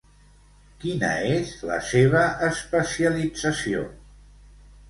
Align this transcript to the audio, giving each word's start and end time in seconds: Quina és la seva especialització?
Quina 0.83 1.09
és 1.33 1.51
la 1.71 1.77
seva 1.89 2.23
especialització? 2.49 3.87